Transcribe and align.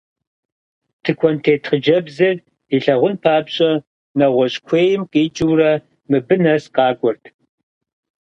Тыкуэнтет 1.03 1.61
хъыджэбзыр 1.69 2.35
илъагъун 2.75 3.15
папщӏэ, 3.23 3.71
нэгъуэщӏ 4.17 4.59
куейм 4.67 5.01
къикӏыурэ 5.11 5.71
мыбы 6.09 6.35
нэс 6.43 6.63
къакӏуэрт. 6.75 7.23